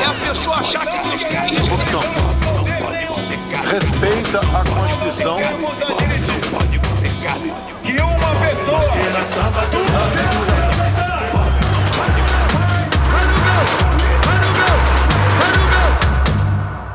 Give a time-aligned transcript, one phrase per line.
[0.00, 1.68] É a pessoa achar que quer isso.
[1.68, 2.00] Corrupção.
[3.70, 5.38] Respeita a Constituição.
[7.82, 8.96] Que uma pessoa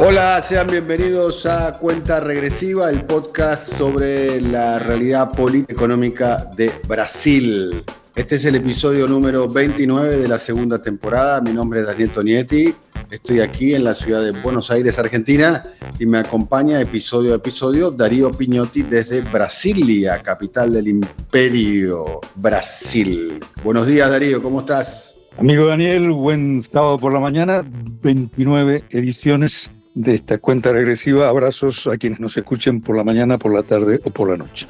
[0.03, 7.83] Hola, sean bienvenidos a Cuenta Regresiva, el podcast sobre la realidad política económica de Brasil.
[8.13, 11.39] Este es el episodio número 29 de la segunda temporada.
[11.39, 12.75] Mi nombre es Daniel Tonietti.
[13.09, 15.63] Estoy aquí en la ciudad de Buenos Aires, Argentina,
[15.97, 23.39] y me acompaña episodio a episodio Darío Piñotti desde Brasilia, capital del imperio Brasil.
[23.63, 25.29] Buenos días, Darío, ¿cómo estás?
[25.37, 27.63] Amigo Daniel, buen sábado por la mañana,
[28.03, 31.29] 29 ediciones de esta cuenta regresiva.
[31.29, 34.67] Abrazos a quienes nos escuchen por la mañana, por la tarde o por la noche.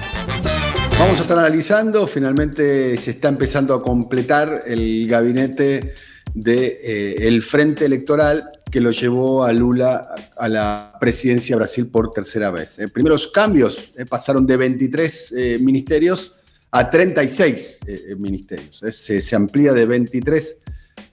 [1.02, 5.96] Vamos a estar analizando, finalmente se está empezando a completar el gabinete
[6.32, 12.52] del Frente Electoral que lo llevó a Lula a la presidencia de Brasil por tercera
[12.52, 12.78] vez.
[12.78, 16.34] Eh, primeros cambios eh, pasaron de 23 eh, ministerios
[16.70, 18.80] a 36 eh, ministerios.
[18.84, 20.58] Eh, se, se amplía de 23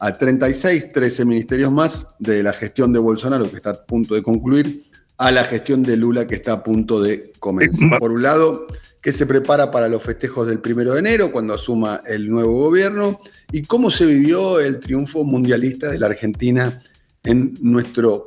[0.00, 4.22] a 36, 13 ministerios más de la gestión de Bolsonaro, que está a punto de
[4.22, 4.84] concluir,
[5.16, 7.98] a la gestión de Lula, que está a punto de comenzar.
[7.98, 8.66] Por un lado,
[9.00, 13.20] que se prepara para los festejos del primero de enero, cuando asuma el nuevo gobierno,
[13.52, 16.82] y cómo se vivió el triunfo mundialista de la Argentina
[17.24, 18.26] en nuestro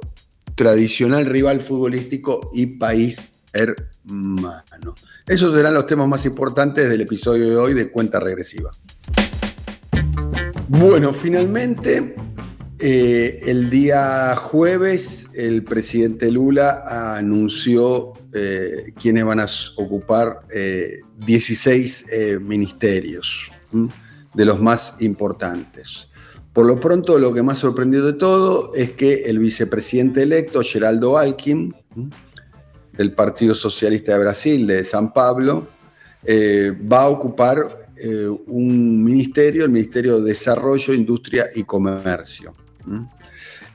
[0.55, 4.95] tradicional rival futbolístico y país hermano.
[5.27, 8.71] Esos serán los temas más importantes del episodio de hoy de Cuenta Regresiva.
[10.67, 12.15] Bueno, finalmente,
[12.81, 16.83] eh, el día jueves, el presidente Lula
[17.17, 23.51] anunció eh, quiénes van a ocupar eh, 16 eh, ministerios,
[24.33, 26.09] de los más importantes.
[26.53, 31.17] Por lo pronto, lo que más sorprendió de todo es que el vicepresidente electo, Geraldo
[31.17, 32.09] Alckmin, ¿m?
[32.93, 35.67] del Partido Socialista de Brasil, de San Pablo,
[36.23, 37.79] eh, va a ocupar
[38.47, 42.55] un ministerio, el Ministerio de Desarrollo, Industria y Comercio.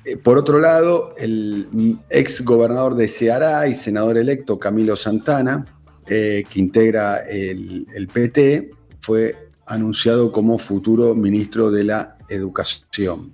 [0.05, 5.65] Eh, por otro lado, el ex gobernador de Ceará y senador electo Camilo Santana,
[6.09, 9.35] eh, que integra el, PT, fue
[9.67, 13.33] anunciado como futuro ministro de la Educación.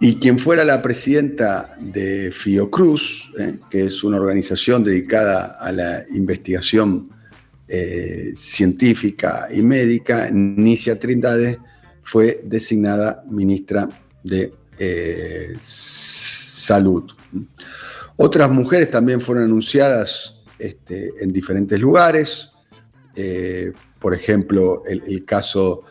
[0.00, 6.04] Y quien fuera la presidenta de Fiocruz, eh, que es una organización dedicada a la
[6.10, 7.10] investigación
[7.66, 11.58] eh, científica y médica, Nicia Trindade,
[12.02, 13.88] fue designada ministra
[14.22, 17.04] de eh, Salud.
[18.16, 22.52] Otras mujeres también fueron anunciadas este, en diferentes lugares.
[23.14, 25.82] Eh, por ejemplo, el, el caso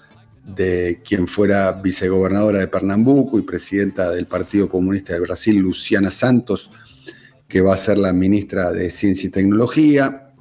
[0.44, 6.70] de quien fuera vicegobernadora de Pernambuco y presidenta del Partido Comunista de Brasil, Luciana Santos,
[7.48, 10.32] que va a ser la ministra de Ciencia y Tecnología.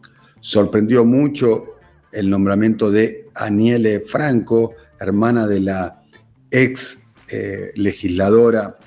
[0.41, 1.77] Sorprendió mucho
[2.11, 6.03] el nombramiento de Aniele Franco, hermana de la
[6.51, 7.02] ex
[7.33, 8.79] eh, legisladora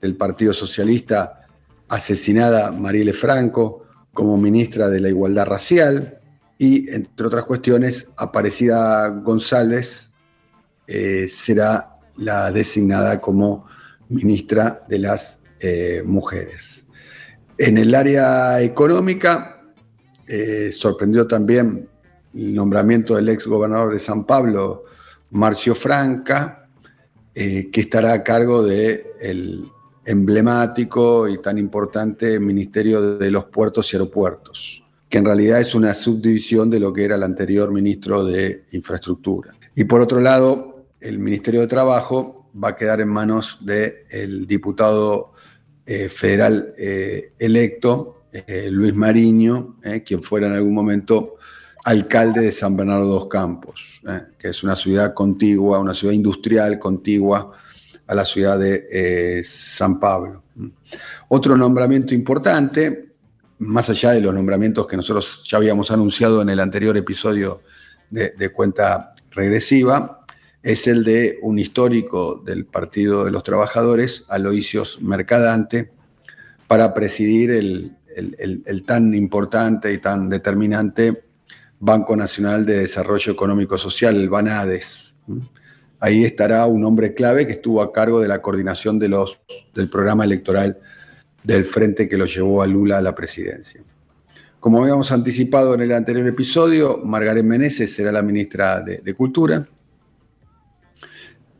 [0.00, 1.46] del Partido Socialista,
[1.88, 6.18] asesinada Marielle Franco, como ministra de la Igualdad Racial.
[6.58, 10.10] Y, entre otras cuestiones, Aparecida González,
[10.88, 13.66] eh, será la designada como
[14.08, 16.86] ministra de las eh, mujeres.
[17.58, 19.62] En el área económica,
[20.72, 21.88] sorprendió también
[22.34, 24.84] el nombramiento del ex gobernador de San Pablo,
[25.30, 26.63] Marcio Franca,
[27.34, 29.68] eh, que estará a cargo del
[30.04, 35.94] emblemático y tan importante Ministerio de los Puertos y Aeropuertos, que en realidad es una
[35.94, 39.52] subdivisión de lo que era el anterior ministro de Infraestructura.
[39.74, 45.32] Y por otro lado, el Ministerio de Trabajo va a quedar en manos del diputado
[45.86, 48.10] eh, federal eh, electo,
[48.68, 51.36] Luis Mariño, quien fuera en algún momento
[51.84, 56.78] alcalde de San Bernardo dos Campos, eh, que es una ciudad contigua, una ciudad industrial
[56.78, 57.52] contigua
[58.06, 60.42] a la ciudad de eh, San Pablo.
[61.28, 63.12] Otro nombramiento importante,
[63.58, 67.62] más allá de los nombramientos que nosotros ya habíamos anunciado en el anterior episodio
[68.10, 70.24] de, cuenta regresiva,
[70.62, 75.90] es el de un histórico del Partido de los Trabajadores, Aloysios Mercadante,
[76.68, 81.24] para presidir el, tan importante y tan determinante
[81.80, 85.14] Banco Nacional de Desarrollo Económico Social, el BANADES.
[86.00, 90.78] Ahí estará un hombre clave que estuvo a cargo de la coordinación del programa electoral
[91.42, 93.82] del frente que lo llevó a Lula a la presidencia.
[94.60, 99.68] Como habíamos anticipado en el anterior episodio, Margaret Meneses será la ministra de, Cultura.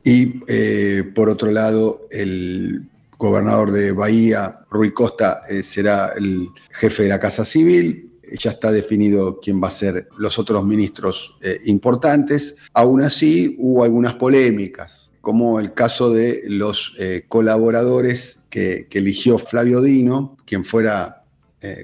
[0.03, 2.89] Y eh, por otro lado, el
[3.19, 8.11] gobernador de Bahía, Rui Costa, eh, será el jefe de la Casa Civil.
[8.39, 12.57] Ya está definido quién va a ser los otros ministros eh, importantes.
[12.73, 19.81] Aún así, hubo algunas polémicas, como el caso de los eh, colaboradores que, eligió Flavio
[19.81, 21.21] Dino, quien fuera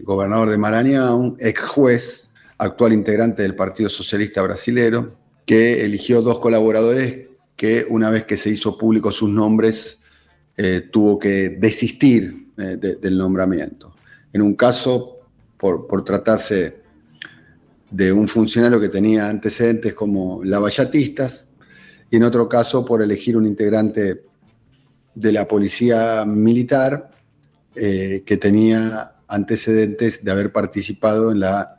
[0.02, 2.28] gobernador de Maranhão, ex juez,
[2.58, 5.16] actual integrante del Partido Socialista Brasilero,
[5.46, 9.98] que eligió dos colaboradores que una vez que se hizo público sus nombres
[10.56, 13.94] eh, tuvo que desistir eh, del nombramiento.
[14.32, 15.19] En un caso,
[15.60, 16.80] por, tratarse
[17.90, 21.46] de un funcionario que tenía antecedentes como lavallatistas,
[22.10, 24.24] y en otro caso por elegir un integrante
[25.14, 27.10] de la policía militar
[27.74, 31.76] eh, que tenía antecedentes de haber participado en la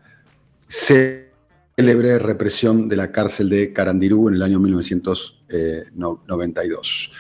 [0.68, 7.12] célebre represión de la cárcel de Carandirú en el año 1992.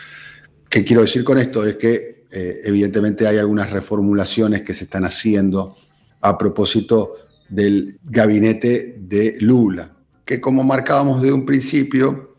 [0.69, 1.65] ¿Qué quiero decir con esto?
[1.65, 5.75] Es que eh, evidentemente hay algunas reformulaciones que se están haciendo
[6.21, 7.15] a propósito
[7.49, 12.37] del gabinete de Lula, que como marcábamos de un principio,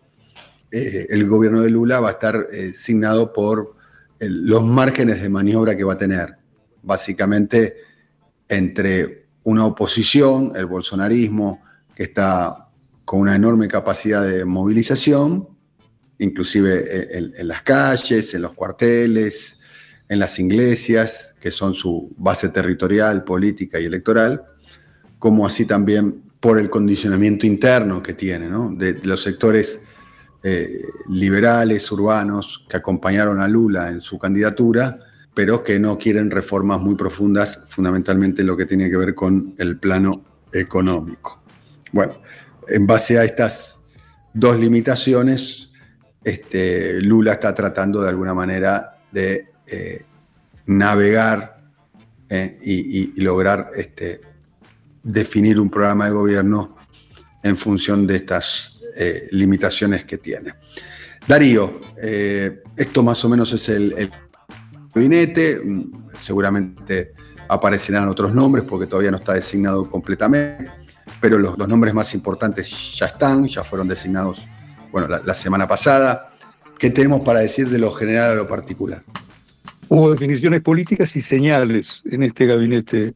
[0.71, 3.77] eh, el gobierno de Lula va a estar eh, signado por
[4.21, 6.37] los márgenes de maniobra que va a tener,
[6.83, 7.77] básicamente
[8.49, 11.63] entre una oposición, el bolsonarismo,
[11.95, 12.69] que está
[13.05, 15.49] con una enorme capacidad de movilización,
[16.19, 19.59] inclusive eh, en, las calles, en los cuarteles,
[20.13, 24.43] en las iglesias, que son su base territorial, política y electoral,
[25.19, 29.81] como así también por el condicionamiento interno que tiene, de, los sectores
[30.43, 30.69] eh,
[31.09, 34.99] liberales, urbanos, que acompañaron a Lula en su candidatura,
[35.33, 39.55] pero que no quieren reformas muy profundas, fundamentalmente en lo que tiene que ver con
[39.57, 41.41] el plano económico.
[41.91, 42.21] Bueno,
[42.69, 43.81] en base a estas
[44.35, 45.71] dos limitaciones,
[46.23, 50.05] este, Lula está tratando de alguna manera de eh,
[50.67, 51.63] navegar
[52.29, 54.21] eh, y, lograr este,
[55.03, 56.77] definir un programa de gobierno
[57.43, 60.55] en función de estas eh, limitaciones que tiene.
[61.27, 61.81] Darío,
[62.77, 64.11] esto más o menos es el,
[64.95, 65.61] gabinete,
[66.19, 67.15] seguramente
[67.49, 70.69] aparecerán otros nombres porque todavía no está designado completamente,
[71.21, 74.47] pero los, nombres más importantes ya están, ya fueron designados
[74.91, 76.35] bueno, la, semana pasada.
[76.79, 79.03] ¿Qué tenemos para decir de lo general a lo particular?
[79.95, 83.13] Hubo definiciones políticas y señales en este gabinete,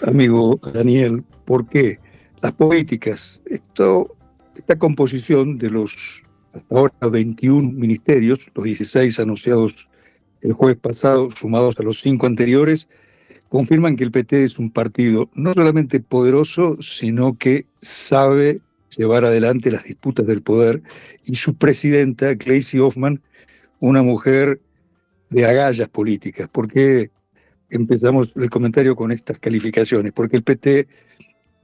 [0.00, 1.22] amigo Daniel.
[1.44, 1.98] ¿Por qué?
[2.40, 3.42] Las políticas.
[3.44, 6.24] Esta composición de los
[6.54, 9.90] hasta ahora 21 ministerios, los 16 anunciados
[10.40, 12.88] el jueves pasado, sumados a los cinco anteriores,
[13.50, 18.62] confirman que el PT es un partido no solamente poderoso, sino que sabe
[18.96, 20.82] llevar adelante las disputas del poder,
[21.26, 23.20] y su presidenta, Gleisi Hoffman,
[23.78, 24.62] una mujer
[25.30, 26.48] de agallas políticas.
[26.48, 27.10] ¿Por qué
[27.70, 30.12] empezamos el comentario con estas calificaciones?
[30.12, 30.88] Porque el PT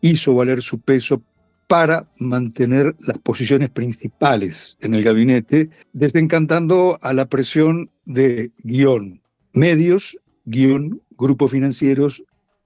[0.00, 1.22] hizo valer su peso
[1.66, 9.22] para mantener las posiciones principales en el gabinete, desencantando a la presión de guion
[9.54, 12.24] medios, guion grupos financieros,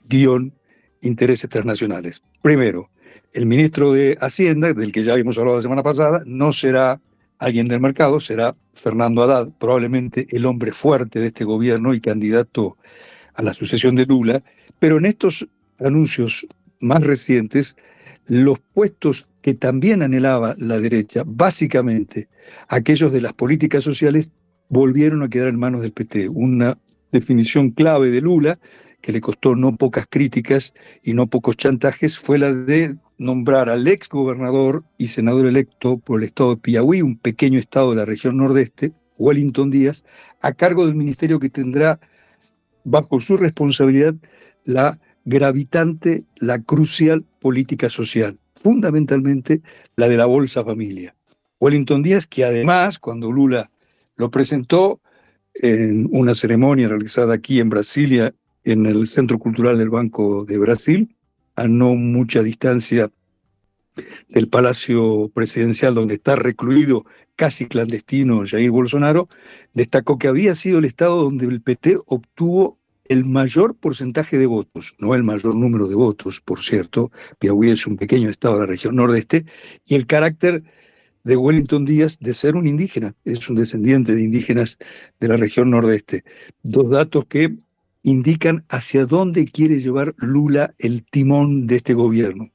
[0.09, 0.55] guion
[1.01, 2.23] intereses transnacionales.
[2.43, 2.91] Primero,
[3.33, 7.01] el ministro de Hacienda, del que ya habíamos hablado la semana pasada, no será
[7.39, 12.77] alguien del mercado, será Fernando Haddad, probablemente el hombre fuerte de este gobierno y candidato
[13.35, 14.43] a la sucesión de Lula,
[14.79, 16.47] pero en estos anuncios
[16.81, 17.77] más recientes,
[18.27, 22.29] los puestos que también anhelaba la derecha, básicamente
[22.69, 24.33] aquellos de las políticas sociales,
[24.69, 26.29] volvieron a quedar en manos del PT.
[26.29, 26.79] Una
[27.11, 28.59] definición clave de Lula,
[29.01, 33.87] que le costó no pocas críticas y no pocos chantajes, fue la de nombrar al
[33.87, 38.05] ex gobernador y senador electo por el estado de Piauí, un pequeño estado de la
[38.05, 40.05] región nordeste, Wellington Díaz,
[40.41, 41.99] a cargo del ministerio que tendrá
[42.85, 44.15] bajo su responsabilidad
[44.65, 49.63] la gravitante, la crucial política social, fundamentalmente
[49.97, 51.15] la de la Bolsa Familia.
[51.61, 53.71] Wellington Díaz, que además, cuando Lula
[54.17, 55.01] lo presentó
[55.55, 58.35] en una ceremonia realizada aquí en Brasilia,
[58.73, 61.17] en el Centro Cultural del Banco de Brasil,
[61.57, 63.11] a no mucha distancia
[64.29, 69.29] del Palacio Presidencial, donde está recluido casi clandestino Jair Bolsonaro,
[69.73, 74.95] destacó que había sido el estado donde el PT obtuvo el mayor porcentaje de votos,
[74.99, 78.67] no el mayor número de votos, por cierto, Piauí es un pequeño estado de la
[78.67, 79.47] región nordeste,
[79.87, 80.63] y el carácter
[81.25, 84.79] de Wellington Díaz de ser un indígena, es un descendiente de indígenas
[85.19, 86.23] de la región nordeste.
[86.63, 87.57] Dos datos que
[88.09, 92.51] indican hacia dónde quiere llevar Lula el timón de este gobierno.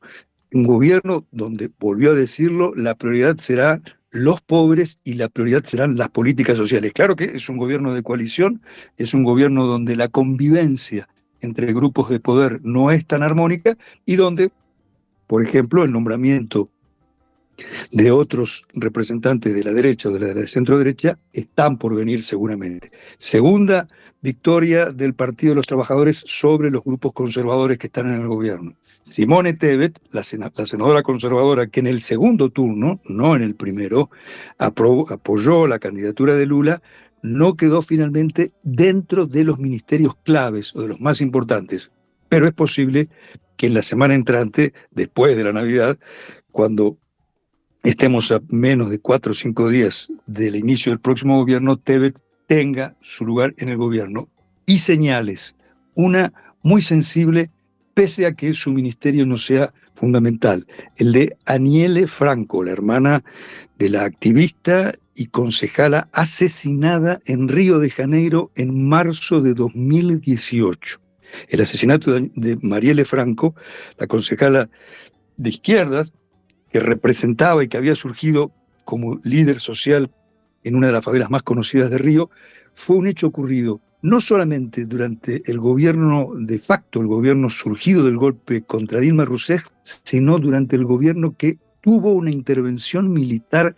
[0.51, 3.81] Un gobierno donde, volvió a decirlo, la prioridad será
[4.11, 6.93] los pobres y la prioridad serán las políticas sociales.
[6.93, 8.61] Claro que es un gobierno de coalición,
[8.97, 11.07] es un gobierno donde la convivencia
[11.41, 14.51] entre grupos de poder no es tan armónica y donde,
[15.27, 16.69] por ejemplo, el nombramiento
[17.91, 22.91] de otros representantes de la derecha o de la centro derecha están por venir seguramente.
[23.17, 23.87] Segunda
[24.23, 28.73] victoria del Partido de los Trabajadores sobre los grupos conservadores que están en el gobierno.
[29.03, 34.09] Simone Tebet, la, senadora conservadora, que en el segundo turno, no en el primero,
[34.57, 36.81] apoyó la candidatura de Lula,
[37.21, 41.91] no quedó finalmente dentro de los ministerios claves o de los más importantes.
[42.29, 43.09] Pero es posible
[43.57, 45.97] que en la semana entrante, después de la Navidad,
[46.51, 46.97] cuando
[47.83, 52.17] estemos a menos de cuatro o cinco días del inicio del próximo gobierno, Tebet
[52.53, 54.29] tenga su lugar en el gobierno.
[54.67, 55.55] Y señales,
[55.95, 57.49] una muy sensible
[57.95, 60.67] pese a que su ministerio no sea fundamental,
[60.97, 63.23] el de Aniele Franco, la hermana
[63.79, 70.99] de la activista y concejala asesinada en Río de Janeiro en marzo de 2018.
[71.47, 73.55] El asesinato de Marielle Franco,
[73.97, 74.69] la concejala
[75.37, 76.13] de izquierdas,
[76.71, 78.51] que representaba y que había surgido
[78.85, 80.11] como líder social
[80.63, 82.29] en una de las favelas más conocidas de Río,
[82.73, 88.17] fue un hecho ocurrido no solamente durante el gobierno de facto, el gobierno surgido del
[88.17, 93.75] golpe contra Dilma Rousseff, sino durante el gobierno que tuvo una intervención militar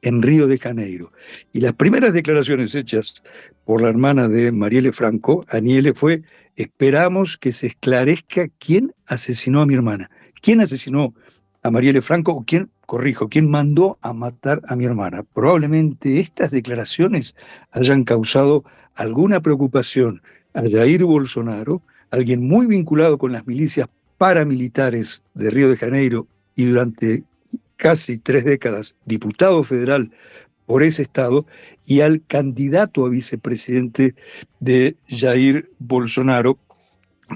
[0.00, 1.12] en Río de Janeiro.
[1.52, 3.22] Y las primeras declaraciones hechas
[3.64, 6.22] por la hermana de Marielle Franco, Aniele, fue,
[6.54, 10.10] esperamos que se esclarezca quién asesinó a mi hermana.
[10.40, 11.14] ¿Quién asesinó
[11.62, 15.22] a Marielle Franco o quién, corrijo, quién mandó a matar a mi hermana?
[15.22, 17.34] Probablemente estas declaraciones
[17.72, 18.64] hayan causado
[18.94, 20.22] alguna preocupación
[20.54, 26.64] a Jair Bolsonaro, alguien muy vinculado con las milicias paramilitares de Río de Janeiro y
[26.64, 27.24] durante
[27.76, 30.10] casi tres décadas diputado federal
[30.64, 31.46] por ese estado,
[31.86, 34.16] y al candidato a vicepresidente
[34.58, 36.58] de Jair Bolsonaro,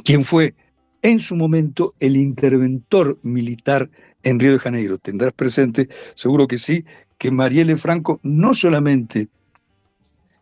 [0.04, 0.54] quien fue
[1.02, 3.88] en su momento el interventor militar
[4.22, 4.98] en Río de Janeiro.
[4.98, 6.84] Tendrás presente, seguro que sí,
[7.18, 9.28] que Marielle Franco no solamente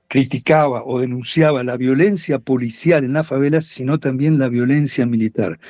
[0.08, 5.61] criticaba o denunciaba la violencia policial en las favelas, sino también la violencia militar.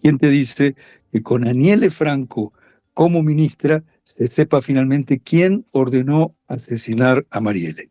[0.00, 0.74] ¿Quién te dice
[1.12, 2.52] que con Aniele Franco
[2.94, 7.90] como ministra se sepa finalmente quién ordenó asesinar a Marielle?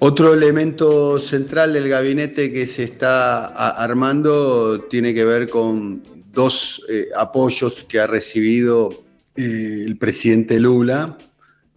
[0.00, 7.08] Otro elemento central del gabinete que se está armando tiene que ver con dos eh,
[7.16, 9.02] apoyos que ha recibido
[9.34, 11.18] eh, el presidente Lula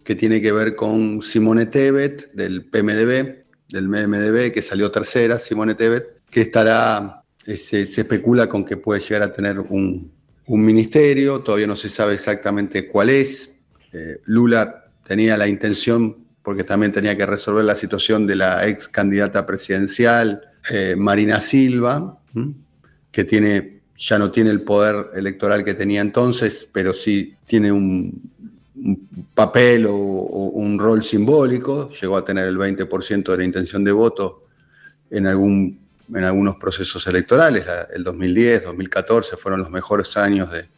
[0.04, 5.74] que tiene que ver con Simone Tebet del PMDB, del MDB, que salió tercera, Simone
[5.74, 10.12] Tebet, que estará, eh, se, especula con que puede llegar a tener un,
[10.46, 13.52] ministerio, todavía no se sabe exactamente cuál es.
[14.26, 19.46] Lula tenía la intención, porque también tenía que resolver la situación de la ex candidata
[19.46, 20.42] presidencial,
[20.96, 22.18] Marina Silva,
[23.10, 28.30] que tiene, ya no tiene el poder electoral que tenía entonces, pero sí tiene un,
[29.34, 34.44] papel o, un rol simbólico, llegó a tener el 20% de la intención de voto
[35.10, 35.78] en, algún,
[36.12, 40.68] en algunos procesos electorales, el 2010, 2014 fueron los mejores años de,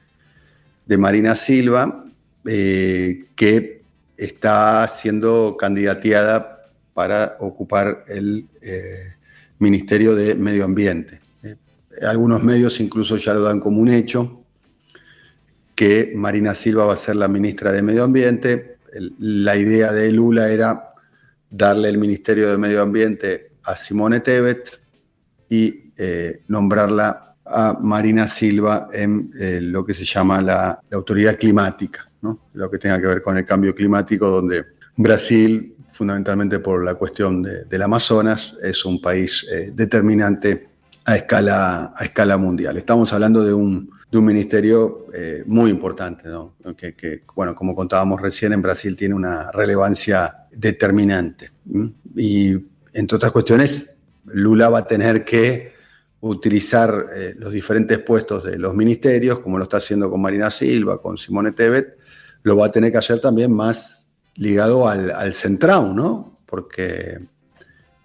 [0.99, 2.05] Marina Silva,
[2.45, 3.81] eh, que
[4.19, 9.15] está siendo candidateada para ocupar el eh,
[9.59, 11.24] Ministerio de Medio Ambiente.
[12.03, 14.45] Algunos medios incluso ya lo dan como un hecho,
[15.75, 18.79] que Marina Silva va a ser la ministra de Medio Ambiente.
[19.19, 20.95] la idea de Lula era
[21.51, 24.81] darle el Ministerio de Medio Ambiente a Simone Tebet
[25.49, 32.11] y eh, nombrarla a Marina Silva en eh, lo que se llama la, autoridad climática,
[32.55, 34.65] lo que tenga que ver con el cambio climático, donde
[34.97, 40.74] Brasil, fundamentalmente por la cuestión del Amazonas, es un país eh, determinante
[41.05, 42.77] a escala, a escala mundial.
[42.77, 46.25] Estamos hablando de un, de un ministerio eh, muy importante,
[46.77, 51.51] que, bueno, como contábamos recién, en Brasil tiene una relevancia determinante.
[52.17, 52.57] Y
[52.93, 53.91] entre otras cuestiones,
[54.27, 55.75] Lula va a tener que
[56.21, 61.03] utilizar eh, los diferentes puestos de los ministerios, como lo está haciendo con Marina Silva,
[61.03, 61.99] con Simone Tebet,
[62.45, 66.39] lo va a tener que hacer también más ligado al, al centrado, ¿no?
[66.47, 67.21] Porque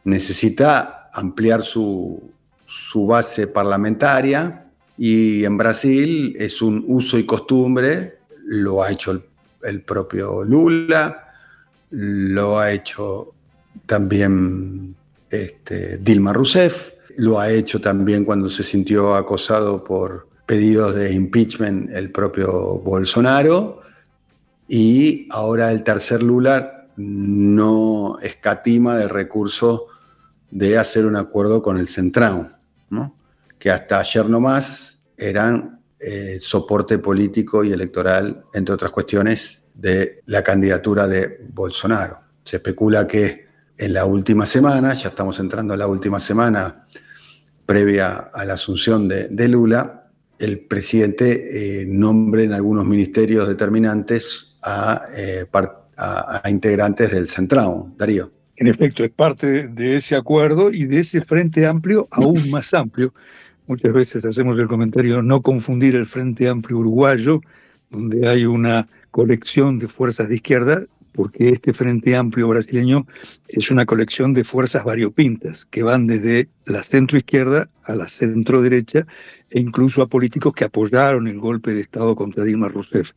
[0.04, 2.32] necesita ampliar su,
[2.70, 9.20] su base parlamentaria y en Brasil es un uso y costumbre, lo ha hecho
[9.64, 11.34] el, propio Lula,
[11.90, 13.34] lo ha hecho
[13.88, 14.96] también
[15.32, 21.90] este, Dilma Rousseff, lo ha hecho también cuando se sintió acosado por pedidos de impeachment
[21.92, 23.82] el propio Bolsonaro.
[24.68, 29.88] Y ahora el tercer Lula no escatima del recurso
[30.52, 32.59] de hacer un acuerdo con el Centrão,
[33.58, 40.44] que hasta ayer nomás eran eh, soporte político y electoral, entre otras cuestiones, de la
[40.44, 42.20] candidatura de Bolsonaro.
[42.44, 46.86] Se especula que en la última semana, ya estamos entrando en la última semana
[47.66, 50.08] previa a la asunción de, Lula,
[50.40, 55.46] el presidente eh, nombre en algunos ministerios determinantes a, eh,
[55.98, 57.94] a, integrantes del Centrão.
[57.96, 58.39] Darío.
[58.60, 63.14] En efecto, es parte de ese acuerdo y de ese frente amplio aún más amplio.
[63.68, 67.40] Muchas veces hacemos el comentario no confundir el frente amplio uruguayo,
[67.90, 73.08] donde hay una colección de fuerzas de izquierda, porque este Frente Amplio brasileño
[73.48, 79.08] es una colección de fuerzas variopintas que van desde la centroizquierda a la centroderecha
[79.52, 83.12] e incluso a políticos que apoyaron el golpe de Estado contra Dilma Rousseff.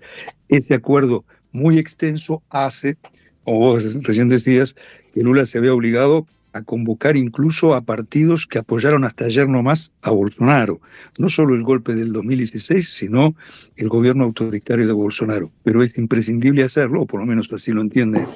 [0.48, 2.96] Ese acuerdo muy extenso hace,
[3.44, 4.76] como vos recién decías,
[5.12, 9.92] que Lula se había obligado a convocar incluso a partidos que apoyaron hasta ayer nomás
[10.02, 10.80] a Bolsonaro.
[11.18, 13.34] No solo el golpe del 2016, sino
[13.76, 15.50] el gobierno autoritario de Bolsonaro.
[15.62, 18.26] Pero es imprescindible hacerlo, o por lo menos así lo entiende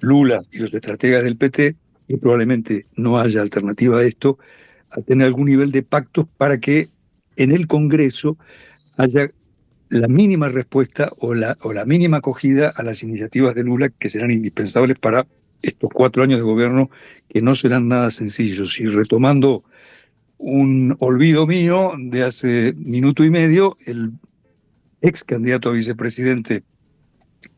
[0.00, 1.76] Lula y los estrategas del PT,
[2.08, 4.38] y probablemente no haya alternativa a esto,
[4.90, 6.88] a tener algún nivel de pactos para que
[7.34, 8.38] en el Congreso
[8.96, 9.30] haya
[9.88, 14.08] la mínima respuesta o la, o la mínima acogida a las iniciativas de Lula que
[14.08, 15.26] serán indispensables para
[15.62, 16.90] estos cuatro años de gobierno
[17.28, 18.80] que no serán nada sencillos.
[18.80, 19.64] Y retomando
[20.38, 24.12] un olvido mío de hace minuto y medio, el
[25.00, 26.62] ex candidato a vicepresidente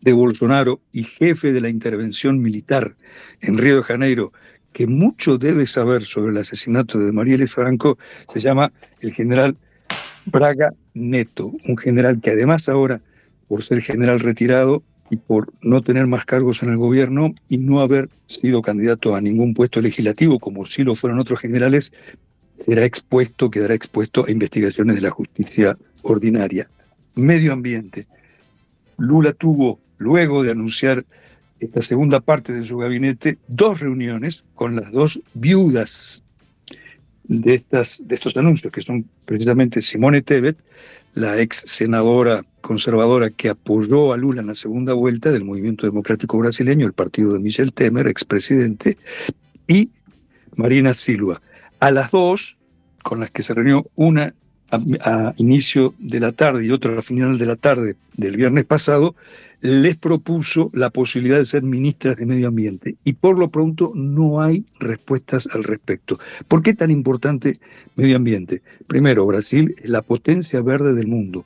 [0.00, 2.96] de Bolsonaro y jefe de la intervención militar
[3.40, 4.32] en Río de Janeiro,
[4.72, 7.98] que mucho debe saber sobre el asesinato de Marieles Franco,
[8.32, 9.56] se llama el general
[10.26, 13.00] Braga Neto, un general que además ahora,
[13.48, 17.81] por ser general retirado, y por no tener más cargos en el gobierno y no
[17.81, 21.92] haber sido candidato a ningún puesto legislativo, como sí lo fueron otros generales,
[22.59, 26.68] será expuesto, quedará expuesto a investigaciones de la justicia ordinaria.
[27.14, 28.07] Medio ambiente.
[28.97, 31.05] Lula tuvo, luego de anunciar
[31.61, 36.23] esta segunda parte de su gabinete, dos reuniones con las dos viudas
[37.25, 40.59] de, estas, de estos anuncios, que son precisamente Simone Tebet,
[41.18, 46.38] la ex senadora conservadora que apoyó a Lula en la segunda vuelta del movimiento democrático
[46.38, 48.98] brasileño, el partido de Michel Temer, expresidente,
[49.66, 49.90] y
[50.54, 51.40] Marina Silva.
[51.81, 52.57] A las dos,
[53.02, 54.35] con las que se reunió una
[54.70, 59.14] a, inicio de la tarde y otra a final de la tarde del viernes pasado,
[59.61, 62.96] les propuso la posibilidad de ser ministras de Medio Ambiente.
[63.04, 66.18] Y por lo pronto no hay respuestas al respecto.
[66.46, 67.57] ¿Por qué tan importante
[67.96, 68.62] medio ambiente?
[68.87, 71.44] Primero, Brasil es la potencia verde del mundo.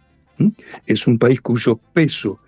[0.87, 2.41] Es un país cuyo peso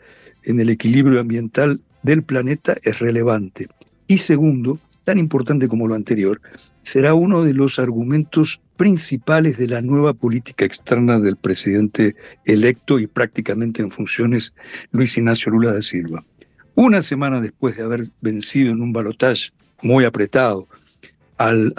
[0.42, 3.68] en el equilibrio ambiental del planeta es relevante.
[4.06, 6.40] Y segundo, tan importante como lo anterior,
[6.84, 13.06] será uno de los argumentos principales de la nueva política externa del presidente electo y
[13.06, 14.54] prácticamente en funciones
[14.92, 16.24] Luis Ignacio Lula da Silva.
[16.74, 20.68] Una semana después de haber vencido en un balotaje muy apretado
[21.38, 21.74] al,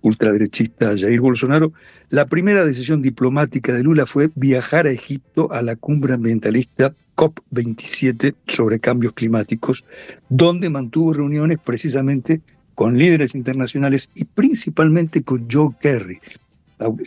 [0.00, 1.72] ultraderechista Jair Bolsonaro,
[2.10, 8.34] la primera decisión diplomática de Lula fue viajar a Egipto a la cumbre ambientalista COP27
[8.48, 9.84] sobre cambios climáticos,
[10.28, 12.40] donde mantuvo reuniones precisamente
[12.74, 16.20] con líderes internacionales y principalmente con Joe Kerry,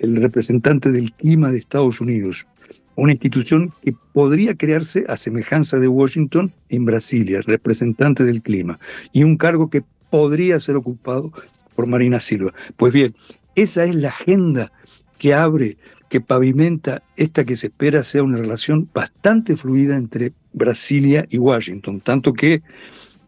[0.01, 2.47] el representante del clima de Estados Unidos,
[2.95, 8.79] una institución que podría crearse a semejanza de Washington en Brasilia, representante del clima,
[9.11, 11.31] y un cargo que podría ser ocupado
[11.75, 12.53] por Marina Silva.
[12.77, 13.15] Pues bien,
[13.55, 14.71] esa es la agenda
[15.17, 15.77] que abre,
[16.09, 21.99] que pavimenta esta que se espera sea una relación bastante fluida entre Brasilia y Washington,
[21.99, 22.61] tanto que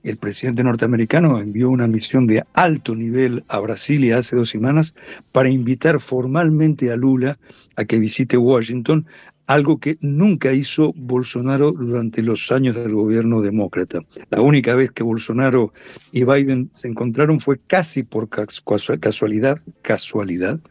[0.08, 4.96] el presidente norteamericano envió una misión de alto nivel a Brasilia hace dos semanas
[5.34, 7.38] para invitar formalmente a Lula
[7.76, 9.06] a que visite Washington,
[9.48, 14.00] algo que nunca hizo Bolsonaro durante los años del gobierno demócrata.
[14.30, 15.74] La única vez que Bolsonaro
[16.14, 20.62] y Biden se encontraron fue casi por casualidad, casualidad,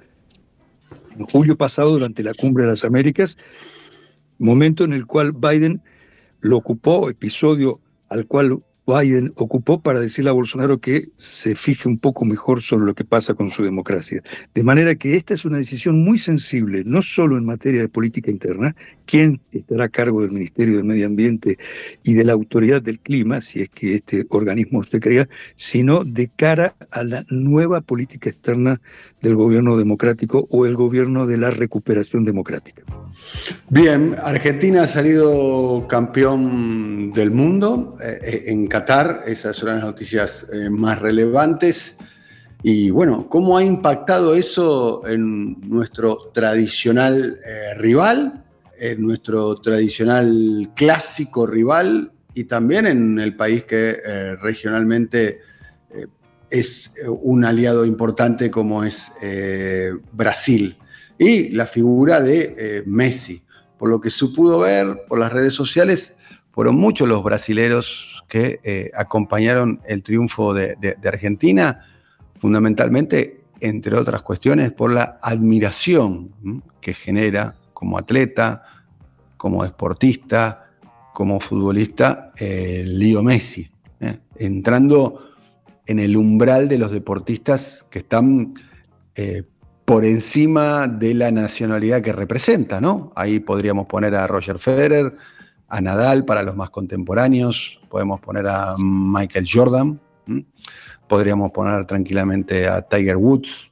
[1.15, 3.37] en julio pasado durante la Cumbre de las Américas,
[4.39, 5.83] momento en el cual Biden
[6.41, 11.99] lo ocupó, episodio al cual Biden ocupó para decirle a Bolsonaro que se fije un
[11.99, 14.23] poco mejor sobre lo que pasa con su democracia.
[14.55, 18.31] De manera que esta es una decisión muy sensible, no solo en materia de política
[18.31, 21.59] interna, quién estará a cargo del Ministerio del Medio Ambiente
[22.05, 26.29] y de la Autoridad del Clima, si es que este organismo se crea, sino de
[26.29, 28.81] cara a la nueva política externa
[29.21, 32.85] del gobierno democrático o el gobierno de la recuperación democrática.
[33.69, 40.47] Bien, Argentina ha salido campeón del mundo eh, eh, en Qatar, esas son las noticias
[40.53, 41.97] eh, más relevantes.
[42.63, 47.39] Y bueno, ¿cómo ha impactado eso en nuestro tradicional
[47.77, 48.43] rival?
[48.79, 55.41] en nuestro tradicional clásico rival y también en el país que eh, regionalmente
[55.91, 56.07] eh,
[56.51, 60.77] es un aliado importante como es eh, Brasil.
[61.19, 63.43] Y la figura de Messi.
[63.79, 66.13] Por lo que se pudo ver por las redes sociales,
[66.51, 71.81] fueron muchos los brasileros que acompañaron el triunfo de, de Argentina,
[72.39, 78.63] fundamentalmente, entre otras cuestiones, por la admiración que genera como atleta,
[79.37, 80.67] como deportista,
[81.13, 84.19] como futbolista, eh, Leo Messi, ¿eh?
[84.37, 85.31] entrando
[85.87, 88.55] en el umbral de los deportistas que están
[89.15, 89.43] eh,
[89.85, 93.13] por encima de la nacionalidad que representa, ¿no?
[93.15, 95.17] Ahí podríamos poner a Roger Federer,
[95.69, 100.01] a Nadal para los más contemporáneos, podemos poner a Michael Jordan,
[101.09, 103.71] podríamos poner tranquilamente a Tiger Woods.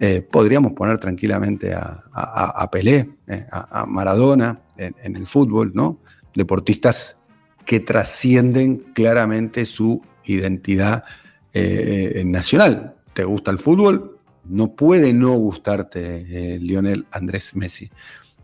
[0.00, 6.00] Eh, podríamos poner tranquilamente a, Pelé, eh, a, Maradona en, el fútbol, ¿no?
[6.34, 7.18] Deportistas
[7.64, 11.04] que trascienden claramente su identidad
[11.52, 12.96] eh, nacional.
[13.12, 14.18] ¿Te gusta el fútbol?
[14.44, 17.90] No puede no gustarte Lionel Andrés Messi.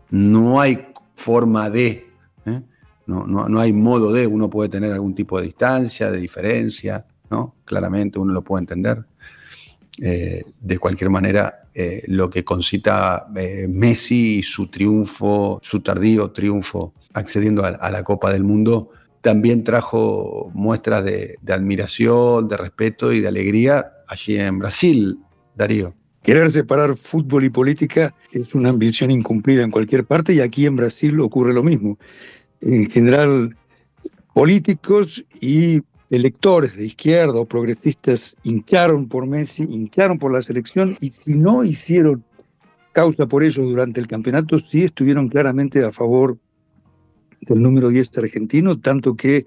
[0.09, 2.10] No hay forma de,
[2.45, 7.55] no, no, hay modo de, uno puede tener algún tipo de distancia, de diferencia, ¿no?
[7.65, 9.05] Claramente uno lo puede entender.
[9.99, 16.31] Eh, de cualquier manera, eh, lo que concita eh, Messi y su triunfo, su tardío
[16.31, 18.89] triunfo accediendo a, la Copa del Mundo,
[19.21, 25.19] también trajo muestras de, admiración, de respeto y de alegría allí en Brasil,
[25.55, 25.93] Darío.
[26.23, 30.75] Querer separar fútbol y política es una ambición incumplida en cualquier parte y aquí en
[30.75, 31.97] Brasil ocurre lo mismo.
[32.61, 33.57] En general,
[34.33, 35.81] políticos y
[36.11, 41.63] electores de izquierda o progresistas hincharon por Messi, hincharon por la selección y si no
[41.63, 42.23] hicieron
[42.91, 46.37] causa por ello durante el campeonato, sí estuvieron claramente a favor
[47.41, 49.45] del número 10 argentino, tanto que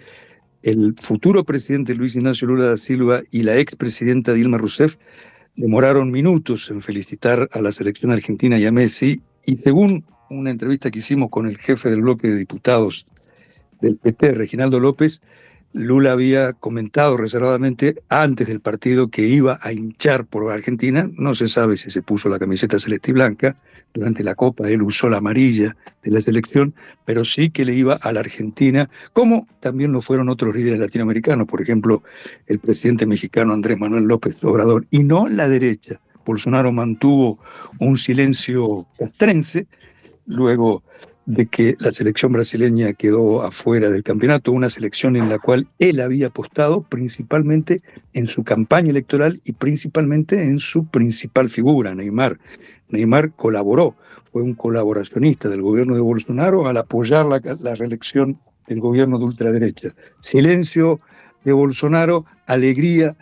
[0.62, 4.96] el futuro presidente Luis Ignacio Lula da Silva y la expresidenta Dilma Rousseff
[5.56, 10.90] demoraron minutos en felicitar a la selección argentina y a Messi, y según una entrevista
[10.90, 13.06] que hicimos con el jefe del bloque de diputados
[13.80, 15.22] del PT, Reginaldo López,
[15.74, 21.10] Lula había comentado reservadamente antes del partido que iba a hinchar por Argentina.
[21.16, 23.56] No se sabe si se puso la camiseta celeste y blanca.
[23.92, 27.94] Durante la Copa él usó la amarilla de la selección, pero sí que le iba
[27.94, 32.04] a la Argentina, como también lo fueron otros líderes latinoamericanos, por ejemplo,
[32.46, 36.00] el presidente mexicano Andrés Manuel López Obrador, y no la derecha.
[36.24, 37.40] Bolsonaro mantuvo
[37.80, 39.66] un silencio castrense,
[40.26, 40.84] luego
[41.26, 46.00] de que la selección brasileña quedó afuera del campeonato, una selección en la cual él
[46.00, 47.80] había apostado principalmente
[48.12, 52.38] en su campaña electoral y principalmente en su principal figura, Neymar.
[52.88, 53.96] Neymar colaboró,
[54.32, 59.94] fue un colaboracionista del gobierno de Bolsonaro al apoyar la, reelección del gobierno de ultraderecha.
[60.20, 60.98] Silencio
[61.44, 63.16] de Bolsonaro, alegría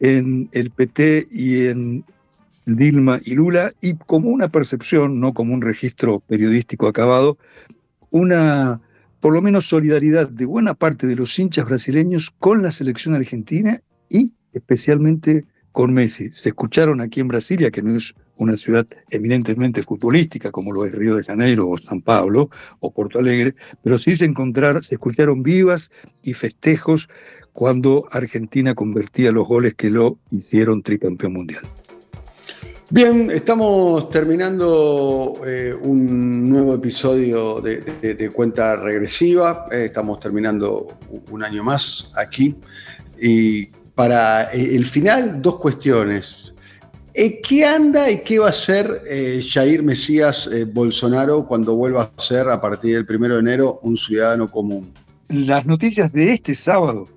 [0.00, 2.04] en el PT y en
[2.66, 7.38] Dilma y Lula, y como una percepción, no como un registro periodístico acabado,
[8.10, 8.80] una,
[9.20, 13.80] por lo menos, solidaridad de buena parte de los hinchas brasileños con la selección argentina
[14.08, 16.32] y especialmente con Messi.
[16.32, 20.92] Se escucharon aquí en Brasilia, que no es una ciudad eminentemente futbolística como lo es
[20.92, 22.50] Río de Janeiro o San Pablo
[22.80, 25.90] o Porto Alegre, pero sí se encontraron, se escucharon vivas
[26.22, 27.08] y festejos
[27.52, 31.62] cuando Argentina convertía los goles que lo hicieron tricampeón mundial.
[32.88, 39.66] Bien, estamos terminando eh, un nuevo episodio de, Cuenta Regresiva.
[39.72, 40.86] Eh, estamos terminando
[41.32, 42.54] un año más aquí.
[43.20, 46.52] Y para eh, el final, dos cuestiones.
[47.12, 49.02] ¿Qué anda y qué va a hacer
[49.42, 54.50] Jair Mesías Bolsonaro cuando vuelva a ser, a partir del primero de enero, un ciudadano
[54.50, 54.92] común?
[55.28, 57.08] Las noticias de este sábado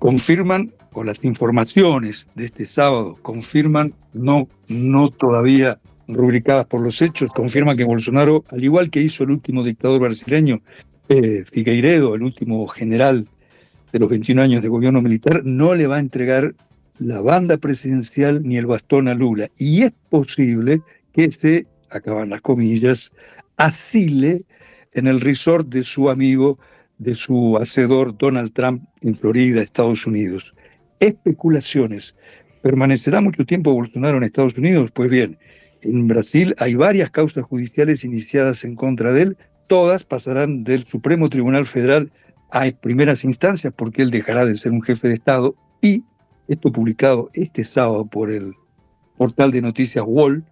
[0.00, 7.32] confirman o las informaciones de este sábado confirman, no, no todavía rubricadas por los hechos,
[7.32, 10.60] confirman que Bolsonaro, al igual que hizo el último dictador brasileño,
[11.08, 13.26] eh, Figueiredo, el último general
[13.92, 16.54] de los 21 años de gobierno militar, no le va a entregar
[16.98, 19.48] la banda presidencial ni el bastón a Lula.
[19.58, 23.12] Y es posible que se, acaban las comillas,
[23.56, 24.42] asile
[24.92, 26.58] en el resort de su amigo,
[26.98, 30.54] de su hacedor Donald Trump en Florida, Estados Unidos.
[31.00, 32.14] Especulaciones.
[32.62, 34.90] ¿Permanecerá mucho tiempo Bolsonaro en Estados Unidos?
[34.92, 35.38] Pues bien,
[35.80, 39.36] en Brasil hay varias causas judiciales iniciadas en contra de él.
[39.66, 42.10] Todas pasarán del Supremo Tribunal Federal
[42.50, 46.04] a primeras instancias porque él dejará de ser un jefe de Estado y
[46.48, 48.54] esto publicado este sábado por el
[49.16, 50.44] portal de noticias Wall,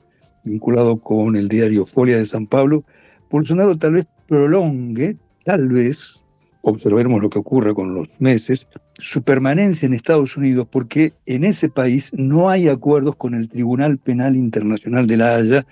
[0.44, 2.84] vinculado con el diario Folia de San Pablo,
[3.30, 6.22] Bolsonaro tal vez prolongue, tal vez,
[6.62, 8.68] observemos lo que ocurre con los meses,
[8.99, 13.99] su permanencia en Estados Unidos porque en ese país no hay acuerdos con el Tribunal
[13.99, 15.66] Penal Internacional de la Haya,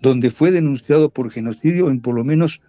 [0.00, 2.60] donde fue denunciado por genocidio en por lo menos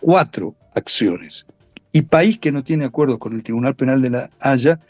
[0.00, 1.46] cuatro acciones.
[1.92, 4.80] Y país que no tiene acuerdos con el Tribunal Penal de la Haya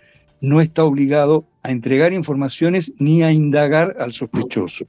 [0.40, 4.86] no está obligado a entregar informaciones ni a indagar al sospechoso.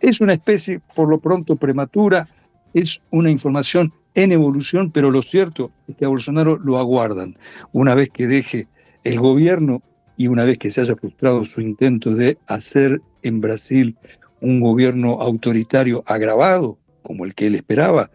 [0.00, 2.28] Es una especie, por lo pronto, prematura,
[2.72, 7.36] es una información en evolución, pero lo cierto es que a Bolsonaro lo aguardan.
[7.72, 8.68] Una vez que deje
[9.02, 9.82] el gobierno
[10.16, 13.96] y una vez que se haya frustrado su intento de hacer en Brasil
[14.40, 18.10] un gobierno autoritario agravado, como el que él esperaba,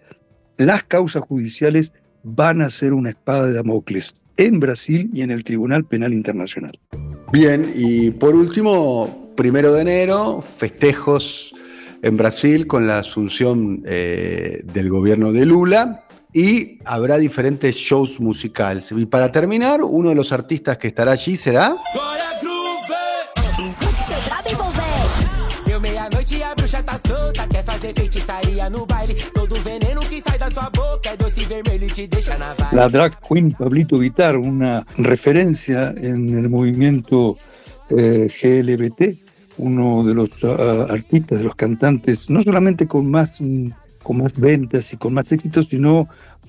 [0.57, 5.43] las causas judiciales van a ser una espada de Damocles en Brasil y en el
[5.43, 6.79] Tribunal Penal Internacional.
[7.31, 11.53] Bien, y por último, primero de enero, festejos
[12.01, 18.91] en Brasil con la asunción eh, del gobierno de Lula y habrá diferentes shows musicales.
[18.91, 21.75] Y para terminar, uno de los artistas que estará allí será...
[32.71, 37.37] La drag queen Pablito Vitar, una referencia en el movimiento
[37.89, 39.28] eh, GLBT,
[39.59, 43.37] uno de los ah, artistas, de los cantantes, no solamente con más,
[44.01, 46.07] con más ventas y con más éxitos, sino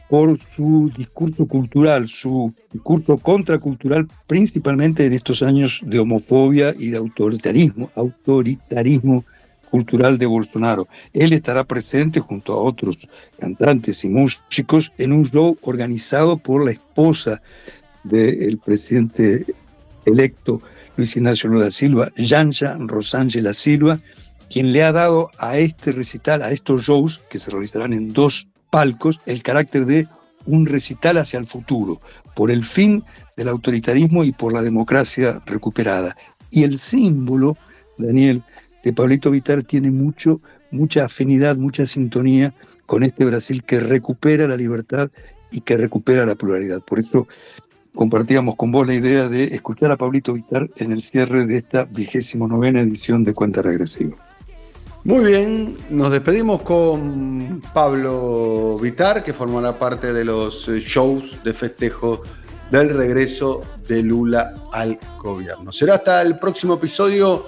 [0.08, 6.96] por su discurso cultural, su discurso contracultural, principalmente en estos años de homofobia y de
[6.96, 9.24] autoritarismo, autoritarismo
[9.70, 10.88] cultural de Bolsonaro.
[11.12, 12.98] Él estará presente junto a otros
[13.38, 17.40] cantantes y músicos en un show organizado por la esposa
[18.02, 19.46] del presidente
[20.04, 20.60] electo
[21.00, 23.98] Luis Ignacio Lula Silva, Yanja Rosángela Silva,
[24.50, 28.48] quien le ha dado a este recital, a estos shows que se realizarán en dos
[28.68, 30.08] palcos, el carácter de
[30.44, 32.02] un recital hacia el futuro,
[32.36, 33.02] por el fin
[33.34, 36.18] del autoritarismo y por la democracia recuperada.
[36.50, 37.56] Y el símbolo,
[37.96, 38.42] Daniel,
[38.84, 42.52] de Pablito Vitar tiene mucho, mucha afinidad, mucha sintonía
[42.84, 45.10] con este Brasil que recupera la libertad
[45.50, 46.82] y que recupera la pluralidad.
[46.82, 47.26] Por eso
[47.94, 51.84] compartíamos con vos la idea de escuchar a Pablito Vitar en el cierre de esta
[51.84, 54.16] vigésimo novena edición de Cuenta Regresiva.
[55.02, 62.22] Muy bien, nos despedimos con Pablo Vitar, que formará parte de los shows de festejo
[62.70, 65.72] del regreso de Lula al gobierno.
[65.72, 67.46] Será hasta el próximo episodio,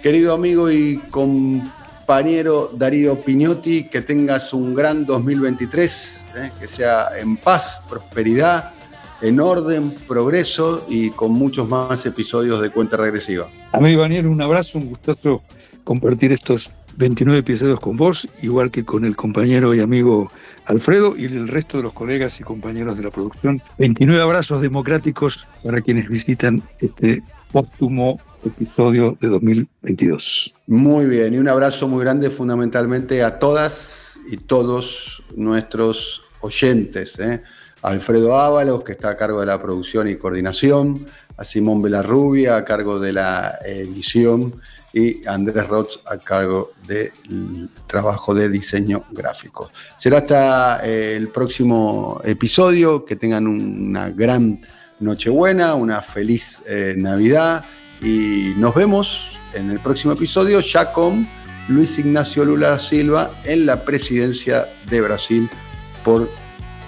[0.00, 7.36] querido amigo y compañero Darío Piñotti, que tengas un gran 2023, eh, que sea en
[7.36, 8.74] paz, prosperidad
[9.22, 13.48] en orden, progreso y con muchos más episodios de Cuenta Regresiva.
[13.72, 15.42] Amigo Daniel, un abrazo, un gustazo
[15.84, 20.30] compartir estos 29 episodios con vos, igual que con el compañero y amigo
[20.66, 23.62] Alfredo y el resto de los colegas y compañeros de la producción.
[23.78, 30.54] 29 abrazos democráticos para quienes visitan este póstumo episodio de 2022.
[30.66, 37.14] Muy bien, y un abrazo muy grande fundamentalmente a todas y todos nuestros oyentes.
[37.18, 37.42] ¿eh?
[37.82, 42.64] Alfredo Ábalos, que está a cargo de la producción y coordinación, a Simón Belarrubia, a
[42.64, 44.60] cargo de la edición,
[44.92, 49.70] y Andrés Roth a cargo del trabajo de diseño gráfico.
[49.96, 54.60] Será hasta eh, el próximo episodio, que tengan una gran
[55.00, 57.64] Nochebuena, una feliz eh, Navidad
[58.00, 61.28] y nos vemos en el próximo episodio ya con
[61.68, 65.50] Luis Ignacio Lula Silva en la presidencia de Brasil
[66.04, 66.30] por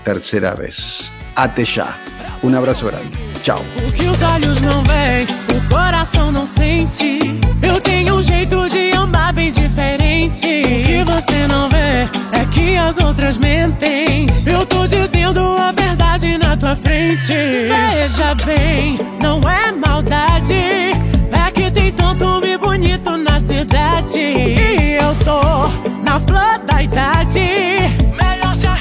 [0.04, 1.10] terceira vez.
[1.34, 1.96] Até já.
[2.42, 3.18] Um abraço grande.
[3.42, 3.64] Tchau.
[3.86, 7.18] O que os olhos não veem, o coração não sente.
[7.62, 10.46] Eu tenho um jeito de amar bem diferente.
[10.46, 14.26] O que você não vê é que as outras mentem.
[14.46, 17.32] Eu tô dizendo a verdade na tua frente.
[17.32, 20.54] Veja bem, não é maldade.
[20.54, 24.18] É que tem tanto homem bonito na cidade.
[24.18, 25.68] E eu tô
[26.02, 27.94] na flor da idade.
[28.34, 28.64] vontade.
[28.64, 28.73] Eu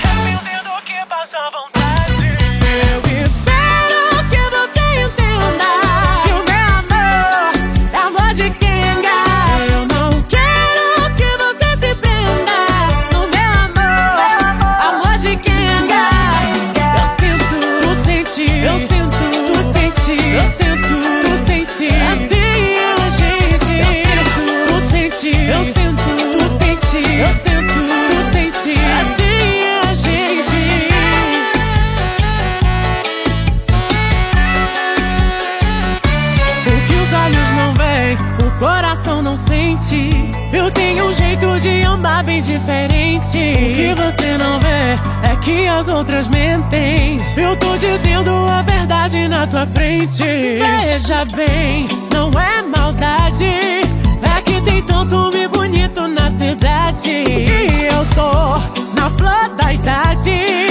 [42.13, 43.37] andar bem diferente.
[43.37, 47.19] O que você não vê é que as outras mentem.
[47.35, 50.23] Eu tô dizendo a verdade na tua frente.
[50.23, 53.45] Veja bem, não é maldade.
[53.45, 57.09] É que tem tanto homem bonito na cidade.
[57.09, 60.67] E eu tô na flor da idade.